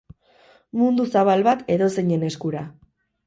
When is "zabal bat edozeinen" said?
1.17-2.27